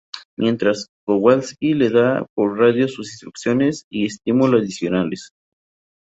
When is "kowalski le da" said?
1.05-2.25